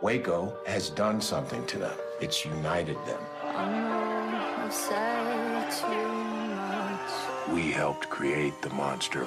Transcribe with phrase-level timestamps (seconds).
[0.00, 1.96] Waco has done something to them.
[2.20, 3.20] It's united them.
[7.52, 9.26] We helped create the monster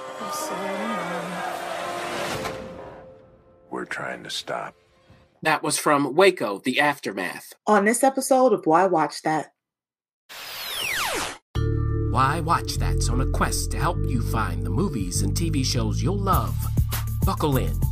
[3.72, 4.76] we're trying to stop.
[5.42, 7.54] That was from Waco, The Aftermath.
[7.66, 9.54] On this episode of Why Watch That.
[12.12, 16.04] Why Watch That's on a quest to help you find the movies and TV shows
[16.04, 16.56] you'll love.
[17.26, 17.91] Buckle in.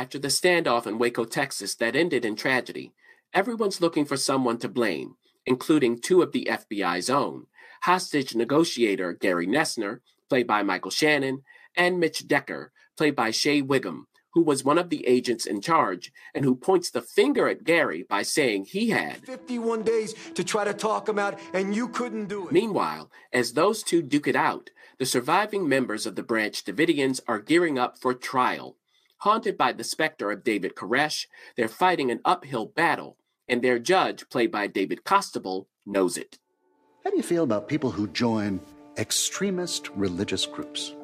[0.00, 2.94] After the standoff in Waco, Texas that ended in tragedy,
[3.34, 7.48] everyone's looking for someone to blame, including two of the FBI's own
[7.82, 10.00] hostage negotiator Gary Noesner,
[10.30, 11.42] played by Michael Shannon,
[11.76, 16.10] and Mitch Decker, played by Shea Whigham, who was one of the agents in charge
[16.34, 20.64] and who points the finger at Gary by saying he had 51 days to try
[20.64, 22.52] to talk him out, and you couldn't do it.
[22.52, 27.38] Meanwhile, as those two duke it out, the surviving members of the Branch Davidians are
[27.38, 28.78] gearing up for trial.
[29.20, 34.26] Haunted by the specter of David Koresh, they're fighting an uphill battle, and their judge,
[34.30, 36.38] played by David Costabile, knows it.
[37.04, 38.60] How do you feel about people who join
[38.96, 40.94] extremist religious groups?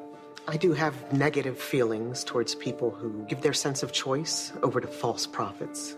[0.47, 4.87] I do have negative feelings towards people who give their sense of choice over to
[4.87, 5.95] false prophets.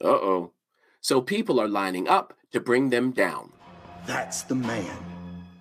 [0.00, 0.52] Uh oh.
[1.00, 3.50] So people are lining up to bring them down.
[4.06, 4.98] That's the man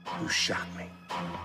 [0.06, 0.85] who shot me.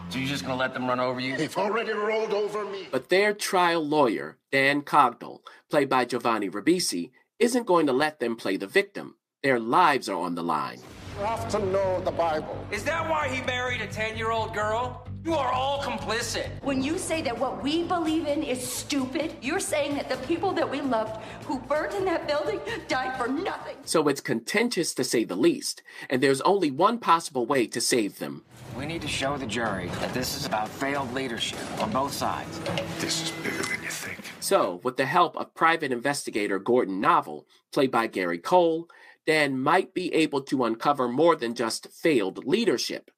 [0.08, 1.36] So you're just gonna let them run over you?
[1.36, 2.88] They've already rolled over me.
[2.90, 5.40] But their trial lawyer, Dan Cogdell,
[5.70, 9.16] played by Giovanni Ribisi, isn't going to let them play the victim.
[9.42, 10.80] Their lives are on the line.
[11.18, 12.66] You have to know the Bible.
[12.70, 15.06] Is that why he married a 10 year old girl?
[15.22, 16.48] You are all complicit.
[16.62, 20.52] When you say that what we believe in is stupid, you're saying that the people
[20.52, 23.76] that we loved who burned in that building died for nothing.
[23.84, 28.18] So it's contentious to say the least, and there's only one possible way to save
[28.18, 28.44] them.
[28.78, 32.58] We need to show the jury that this is about failed leadership on both sides.
[32.98, 34.20] This is bigger than you think.
[34.40, 38.88] So, with the help of private investigator Gordon Novel, played by Gary Cole,
[39.26, 43.10] Dan might be able to uncover more than just failed leadership.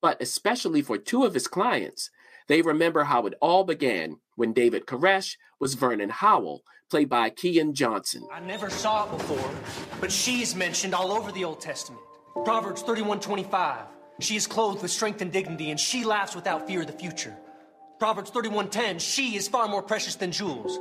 [0.00, 2.10] But especially for two of his clients,
[2.46, 7.74] they remember how it all began when David Koresh was Vernon Howell, played by Keean
[7.74, 8.26] Johnson.
[8.32, 9.50] I never saw it before,
[10.00, 12.02] but she is mentioned all over the Old Testament.
[12.44, 13.86] Proverbs 31:25.
[14.20, 17.36] She is clothed with strength and dignity, and she laughs without fear of the future.
[17.98, 18.98] Proverbs 31:10.
[18.98, 20.78] She is far more precious than jewels.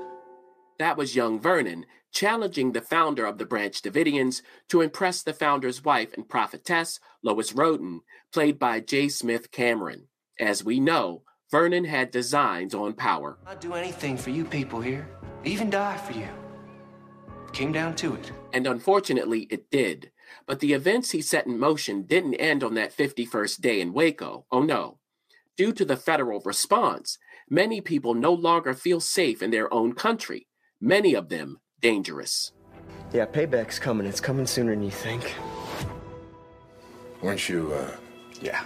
[0.79, 5.83] That was young Vernon challenging the founder of the Branch Davidians to impress the founder's
[5.83, 8.01] wife and prophetess, Lois Roden,
[8.33, 9.09] played by J.
[9.09, 10.07] Smith Cameron.
[10.39, 13.37] As we know, Vernon had designs on power.
[13.45, 15.07] I'd do anything for you people here,
[15.43, 16.27] even die for you.
[17.53, 18.31] Came down to it.
[18.51, 20.11] And unfortunately, it did.
[20.45, 24.45] But the events he set in motion didn't end on that 51st day in Waco.
[24.51, 24.99] Oh no.
[25.55, 27.17] Due to the federal response,
[27.49, 30.47] many people no longer feel safe in their own country,
[30.79, 32.51] many of them dangerous.
[33.13, 34.05] Yeah, payback's coming.
[34.05, 35.33] It's coming sooner than you think.
[37.21, 37.95] Weren't you, uh,
[38.41, 38.63] Yeah.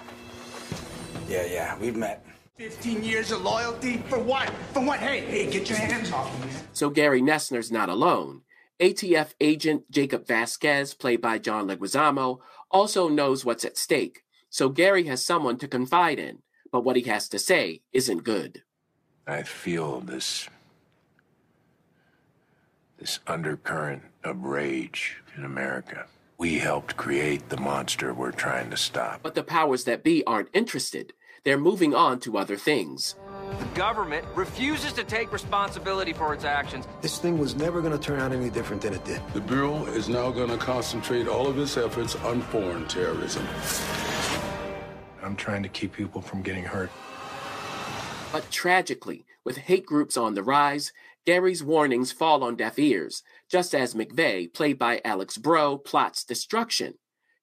[1.29, 2.25] Yeah, yeah, we've met.
[2.57, 3.97] 15 years of loyalty?
[4.09, 4.49] For what?
[4.73, 4.99] For what?
[4.99, 6.51] Hey, hey, get your hands off me.
[6.73, 8.41] So Gary Noesner's not alone.
[8.79, 12.39] ATF agent Jacob Vasquez, played by John Leguizamo,
[12.69, 14.23] also knows what's at stake.
[14.49, 16.39] So Gary has someone to confide in,
[16.71, 18.63] but what he has to say isn't good.
[19.25, 20.49] I feel this.
[23.01, 26.05] This undercurrent of rage in America.
[26.37, 29.23] We helped create the monster we're trying to stop.
[29.23, 31.13] But the powers that be aren't interested.
[31.43, 33.15] They're moving on to other things.
[33.57, 36.87] The government refuses to take responsibility for its actions.
[37.01, 39.19] This thing was never going to turn out any different than it did.
[39.33, 43.47] The Bureau is now going to concentrate all of its efforts on foreign terrorism.
[45.23, 46.91] I'm trying to keep people from getting hurt.
[48.31, 50.93] But tragically, with hate groups on the rise,
[51.25, 56.95] Gary's warnings fall on deaf ears, just as McVeigh, played by Alex Breaux, plots destruction.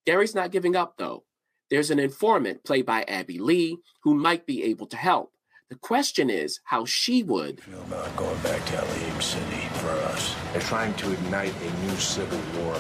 [0.05, 1.25] Gary's not giving up, though.
[1.71, 5.33] There's an informant, played by Abbey Lee, who might be able to help.
[5.69, 7.61] The question is how she would.
[7.61, 10.35] Feel about going back to Elohim City for us.
[10.53, 12.75] They're trying to ignite a new civil war.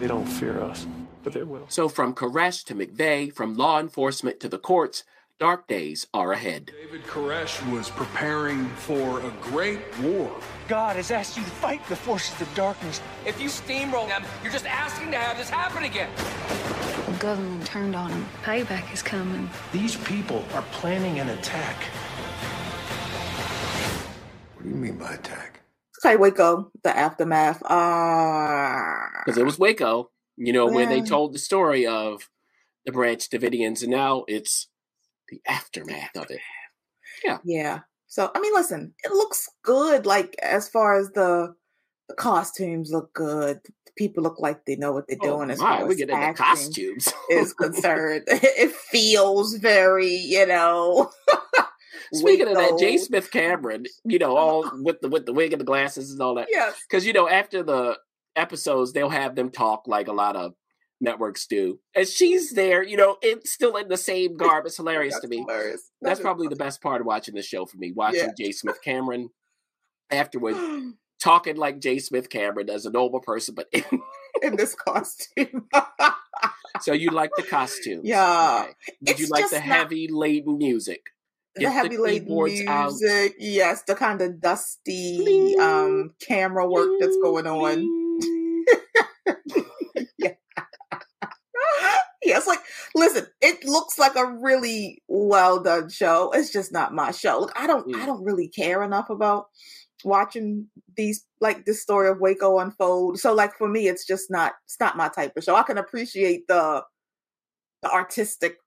[0.00, 0.86] They don't fear us,
[1.22, 1.66] but they will.
[1.68, 5.04] So, from Koresh to McVeigh, from law enforcement to the courts,
[5.40, 6.66] dark days are ahead.
[6.66, 10.30] David Koresh was preparing for a great war.
[10.68, 13.00] God has asked you to fight the forces of darkness.
[13.26, 16.10] If you steamroll them, you're just asking to have this happen again.
[17.10, 18.26] The government turned on him.
[18.42, 19.48] Payback is coming.
[19.72, 21.76] These people are planning an attack.
[24.54, 25.60] What do you mean by attack?
[26.04, 27.62] Okay, Waco, the aftermath.
[27.64, 32.28] Uh, Because it was Waco, you know, where they told the story of
[32.84, 34.68] the Branch Davidians, and now it's
[35.34, 36.40] the aftermath of it.
[37.24, 37.38] yeah.
[37.44, 37.80] Yeah.
[38.06, 40.06] So I mean, listen, it looks good.
[40.06, 41.54] Like as far as the
[42.08, 43.60] the costumes look good.
[43.64, 45.98] The people look like they know what they're Oh doing as my, far we as
[45.98, 47.12] get into costumes.
[47.30, 48.24] is concerned.
[48.28, 51.10] it feels very, you know.
[52.12, 52.92] Speaking of that, J.
[52.92, 53.04] Waco.
[53.04, 54.46] Smith Cameron, you know, uh-huh.
[54.46, 56.48] all with the with the wig and the glasses and all that.
[56.50, 56.76] Yes.
[56.88, 57.98] Because you know, after the
[58.36, 60.54] episodes, they'll have them talk like a lot of
[61.00, 62.82] networks do, and she's there.
[62.82, 64.66] You know, it's still in the same garb.
[64.66, 65.38] It's hilarious to me.
[65.38, 65.82] hilarious.
[66.00, 67.92] That's That is probably the best part of watching the show for me.
[67.94, 68.46] Watching Yeah.
[68.46, 68.52] J.
[68.52, 69.28] Smith Cameron
[70.10, 70.56] afterward
[71.22, 71.98] talking like J.
[71.98, 73.68] Smith Cameron as a normal person, but
[74.42, 75.68] in this costume.
[76.80, 78.02] so you like the costumes.
[78.04, 78.62] Yeah.
[78.64, 78.72] Okay.
[79.02, 81.00] Did you like the not- heavy laden music?
[81.56, 82.90] the Get heavy laden keyboards out.
[82.90, 87.78] music, yes, the kind of dusty um camera work that's going on.
[90.18, 90.30] yeah.
[92.24, 92.58] yeah, it's like
[92.94, 96.30] listen, it looks like a really well done show.
[96.32, 97.40] It's just not my show.
[97.40, 99.46] Look, I don't I don't really care enough about
[100.04, 103.18] watching these like this story of Waco unfold.
[103.18, 105.56] So like for me it's just not it's not my type of show.
[105.56, 106.84] I can appreciate the
[107.82, 108.58] the artistic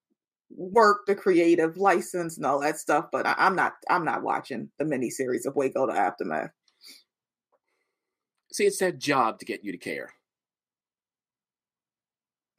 [0.50, 4.70] work, the creative license and all that stuff, but I, I'm not I'm not watching
[4.80, 6.52] the miniseries of Waco the Aftermath.
[8.52, 10.14] See, it's their job to get you to care,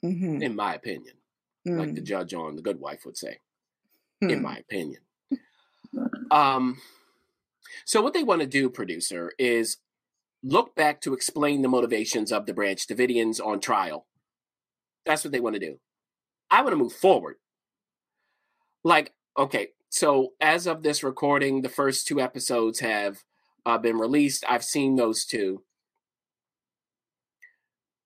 [0.04, 0.42] Mhm.
[0.42, 1.17] in my opinion.
[1.68, 2.04] Like the Mm.
[2.04, 3.40] judge on The Good Wife would say,
[4.20, 4.30] Hmm.
[4.30, 5.02] in my opinion.
[6.30, 6.80] Um,
[7.84, 9.78] so what they want to do, producer, is
[10.42, 14.06] look back to explain the motivations of the Branch Davidians on trial.
[15.04, 15.80] That's what they want to do.
[16.50, 17.36] I want to move forward.
[18.84, 23.24] Like, okay, so as of this recording, the first two episodes have
[23.66, 24.44] uh, been released.
[24.48, 25.64] I've seen those two.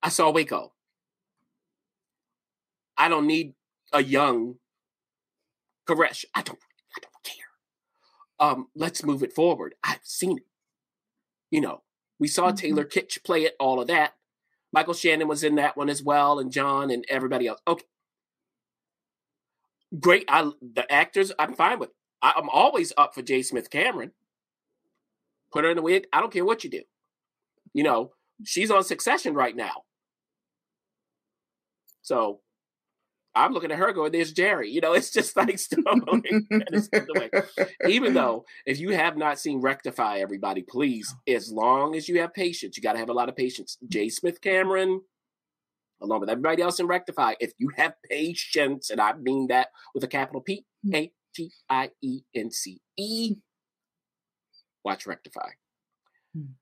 [0.03, 0.73] I saw Waco.
[2.97, 3.55] I don't need
[3.93, 4.57] a young
[5.89, 6.25] Koresh.
[6.35, 6.59] I don't
[6.97, 7.47] I don't care.
[8.41, 9.75] Um, let's move it forward.
[9.85, 10.45] I've seen it.
[11.51, 11.83] You know,
[12.19, 12.57] we saw Mhm.
[12.57, 14.17] Taylor Kitsch play it, all of that.
[14.73, 17.61] Michael Shannon was in that one as well, and John and everybody else.
[17.67, 17.87] Okay.
[20.01, 20.25] Great.
[20.29, 21.91] I the actors, I'm fine with.
[22.23, 23.43] I, I'm always up for J.
[23.43, 24.13] Smith Cameron.
[25.53, 26.07] Put her in the wig.
[26.13, 26.83] I don't care what you do.
[27.75, 28.13] You know,
[28.45, 29.85] she's on succession right now.
[32.03, 32.42] So
[33.35, 34.71] I'm looking at her going, there's Gerri.
[34.71, 35.83] You know, it's just like still
[37.89, 42.35] Even though if you have not seen Rectify, everybody, please, as long as you have
[42.35, 43.79] patience, you got to have a lot of patience.
[43.89, 44.09] J.
[44.09, 45.01] Smith Cameron,
[46.01, 50.05] along with everybody else in Rectify, if you have patience, and I mean that with
[50.05, 50.95] a capital P hmm.
[50.95, 53.39] A T I E N C E, hmm.
[54.85, 55.51] watch Rectify.
[56.35, 56.53] Hmm.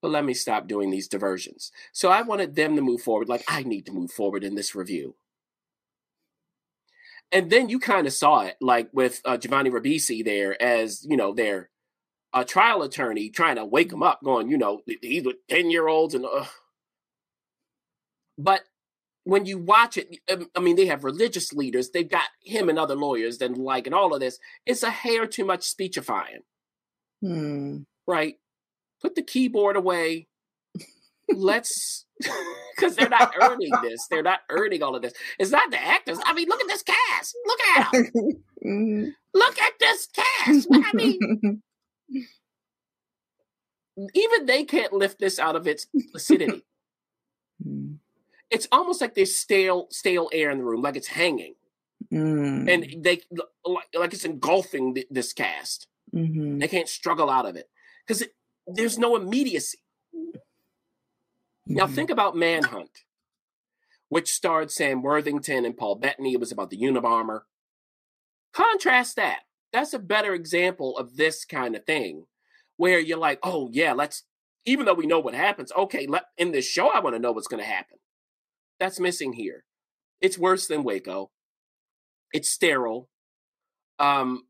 [0.00, 1.72] But let me stop doing these diversions.
[1.92, 4.74] So I wanted them to move forward, like I need to move forward in this
[4.74, 5.14] review.
[7.34, 11.16] And then you kind of saw it, like with uh, Giovanni Ribisi there, as you
[11.16, 11.68] know, their
[12.32, 15.88] uh, trial attorney trying to wake him up, going, you know, he's with ten year
[15.88, 16.46] olds, and uh.
[18.38, 18.62] but
[19.24, 22.78] when you watch it, um, I mean, they have religious leaders, they've got him and
[22.78, 26.42] other lawyers, and like, and all of this, it's a hair too much speechifying,
[27.20, 27.78] Hmm.
[28.06, 28.36] right?
[29.02, 30.28] Put the keyboard away.
[31.32, 32.04] Let's,
[32.76, 34.06] because they're not earning this.
[34.10, 35.12] They're not earning all of this.
[35.38, 36.18] It's not the actors.
[36.24, 37.36] I mean, look at this cast.
[37.46, 38.04] Look at them.
[38.64, 39.12] Mhm.
[39.34, 40.68] Look at this cast.
[40.72, 41.62] I mean,
[44.14, 46.62] even they can't lift this out of its acidity.
[48.50, 51.54] it's almost like there's stale, stale air in the room, like it's hanging,
[52.12, 52.68] Mm.
[52.70, 53.20] and they
[53.64, 55.86] like, like it's engulfing th- this cast.
[56.14, 56.60] Mhm.
[56.60, 57.68] They can't struggle out of it
[58.06, 58.22] because
[58.66, 59.78] there's no immediacy.
[61.66, 63.04] Now think about Manhunt,
[64.08, 66.34] which starred Sam Worthington and Paul Bettany.
[66.34, 67.40] It was about the Unabomber.
[68.52, 69.40] Contrast that.
[69.72, 72.26] That's a better example of this kind of thing,
[72.76, 74.24] where you're like, oh yeah, let's.
[74.66, 77.32] Even though we know what happens, okay, let in this show, I want to know
[77.32, 77.98] what's going to happen.
[78.80, 79.64] That's missing here.
[80.20, 81.30] It's worse than Waco.
[82.32, 83.10] It's sterile.
[83.98, 84.44] Um,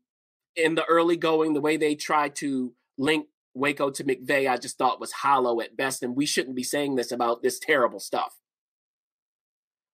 [0.55, 4.77] in the early going, the way they tried to link Waco to McVeigh, I just
[4.77, 8.37] thought was hollow at best, and we shouldn't be saying this about this terrible stuff.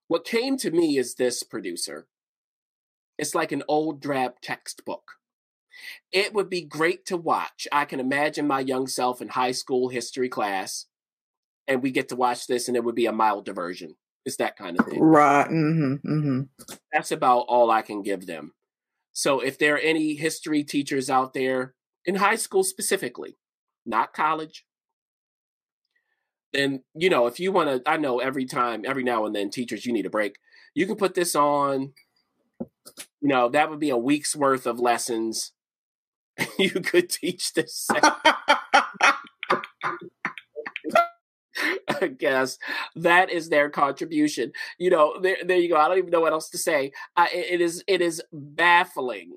[0.08, 2.08] What came to me is this producer.
[3.18, 5.13] It's like an old drab textbook.
[6.12, 7.68] It would be great to watch.
[7.72, 10.88] I can imagine my young self in high school history class,
[11.68, 13.96] and we get to watch this, and it would be a mild diversion.
[14.25, 15.00] It's that kind of thing.
[15.00, 15.48] Right.
[15.48, 16.41] hmm hmm
[16.91, 18.53] That's about all I can give them.
[19.13, 21.75] So if there are any history teachers out there
[22.06, 23.38] in high school specifically,
[23.86, 24.66] not college,
[26.54, 29.50] then you know if you want to i know every time every now and then
[29.50, 30.36] teachers you need a break
[30.76, 31.94] you can put this on
[32.60, 35.54] you know that would be a week's worth of lessons
[36.58, 37.88] you could teach this.
[42.02, 42.58] I guess
[42.96, 44.52] that is their contribution.
[44.80, 45.76] You know, there, there you go.
[45.78, 46.92] I don't even know what else to say.
[47.16, 49.34] Uh, it, it is it is baffling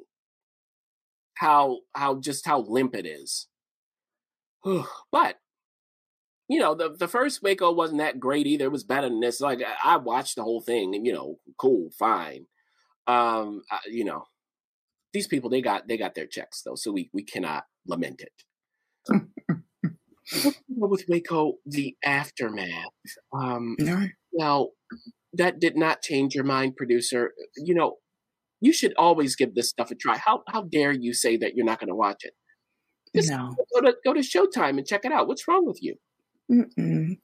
[1.34, 3.48] how how just how limp it is.
[5.12, 5.36] But
[6.48, 8.66] you know, the the first Waco wasn't that great either.
[8.66, 9.40] It was better than this.
[9.40, 12.46] Like I, I watched the whole thing, and you know, cool, fine.
[13.06, 14.24] Um, uh, you know,
[15.12, 19.24] these people they got they got their checks though, so we we cannot lament it.
[20.68, 22.92] with Waco, the aftermath.
[23.32, 24.06] Um, no.
[24.32, 24.68] Now,
[25.32, 27.32] that did not change your mind, producer.
[27.56, 27.96] You know,
[28.60, 30.18] you should always give this stuff a try.
[30.18, 32.34] How how dare you say that you're not going to watch it?
[33.14, 33.54] Just no.
[33.74, 35.28] Go to go to Showtime and check it out.
[35.28, 35.96] What's wrong with you?
[36.50, 37.18] Mm-mm.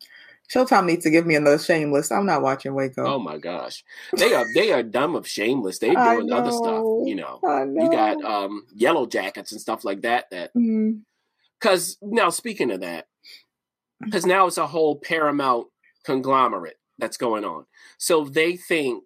[0.52, 2.10] Showtime needs to give me another Shameless.
[2.10, 3.04] I'm not watching Waco.
[3.04, 3.84] Oh my gosh,
[4.16, 5.78] they are they are dumb of Shameless.
[5.78, 6.84] They're doing other stuff.
[7.04, 7.38] You know.
[7.42, 10.26] know, you got um, Yellow Jackets and stuff like that.
[10.30, 12.14] That because mm-hmm.
[12.14, 13.06] now speaking of that,
[14.02, 15.68] because now it's a whole Paramount
[16.04, 17.66] conglomerate that's going on.
[17.98, 19.04] So they think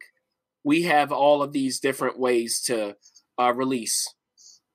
[0.64, 2.96] we have all of these different ways to
[3.38, 4.14] uh, release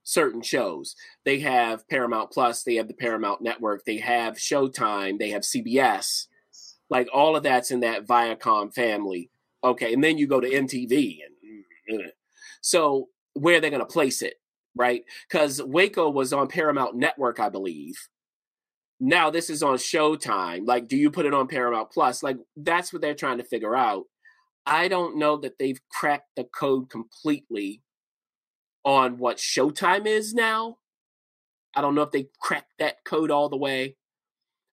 [0.09, 0.95] certain shows.
[1.23, 6.25] They have Paramount Plus, they have the Paramount Network, they have Showtime, they have CBS.
[6.89, 9.29] Like all of that's in that Viacom family.
[9.63, 12.09] Okay, and then you go to MTV and mm, mm.
[12.61, 14.35] so where are they're going to place it,
[14.75, 15.03] right?
[15.29, 17.95] Cuz Waco was on Paramount Network, I believe.
[18.99, 20.65] Now this is on Showtime.
[20.65, 22.23] Like do you put it on Paramount Plus?
[22.23, 24.05] Like that's what they're trying to figure out.
[24.65, 27.81] I don't know that they've cracked the code completely
[28.89, 30.77] on what Showtime is now.
[31.75, 33.95] I don't know if they cracked that code all the way.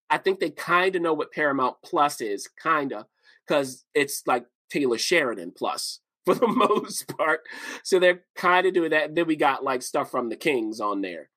[0.08, 3.04] I think they kind of know what Paramount Plus is, kind of,
[3.46, 7.40] because it's like Taylor Sheridan Plus for the most part.
[7.82, 9.14] So they're kind of doing that.
[9.14, 11.28] Then we got like stuff from the Kings on there.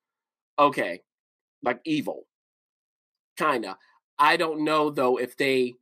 [0.58, 1.02] Okay,
[1.62, 2.28] like Evil,
[3.38, 3.76] kind of.
[4.18, 5.76] I don't know though if they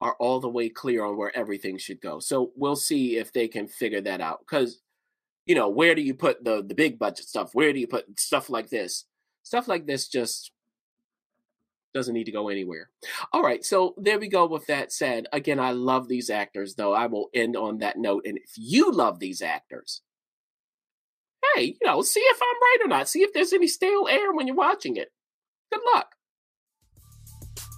[0.00, 2.20] are all the way clear on where everything should go.
[2.20, 4.40] So we'll see if they can figure that out.
[4.40, 4.80] Because
[5.50, 7.56] you know, where do you put the the big budget stuff?
[7.56, 9.04] Where do you put stuff like this?
[9.42, 10.52] Stuff like this just
[11.92, 12.88] doesn't need to go anywhere.
[13.32, 15.26] All right, so there we go with that said.
[15.32, 16.94] Again, I love these actors though.
[16.94, 20.02] I will end on that note and if you love these actors,
[21.56, 23.08] hey, you know, see if I'm right or not.
[23.08, 25.10] See if there's any stale air when you're watching it.
[25.72, 26.14] Good luck.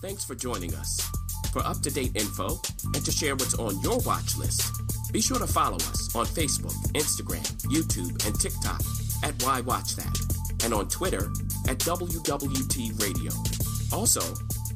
[0.03, 1.01] Thanks for joining us.
[1.55, 4.71] For up to date info and to share what's on your watch list,
[5.13, 8.81] be sure to follow us on Facebook, Instagram, YouTube, and TikTok
[9.23, 10.19] at Why Watch That,
[10.65, 11.31] and on Twitter
[11.69, 13.33] at WWT Radio.
[13.93, 14.23] Also,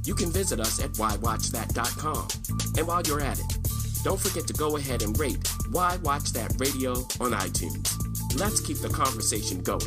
[0.04, 2.28] you can visit us at whywatchthat.com.
[2.76, 3.58] And while you're at it,
[4.04, 8.38] don't forget to go ahead and rate Why Watch That Radio on iTunes.
[8.38, 9.80] Let's keep the conversation going.